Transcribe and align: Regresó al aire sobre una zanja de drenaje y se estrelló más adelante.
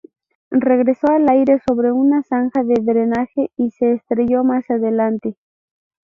Regresó 0.63 1.05
al 1.11 1.29
aire 1.29 1.59
sobre 1.63 1.91
una 1.91 2.23
zanja 2.23 2.63
de 2.63 2.73
drenaje 2.81 3.51
y 3.55 3.69
se 3.69 3.91
estrelló 3.91 4.43
más 4.43 4.67
adelante. 4.71 5.35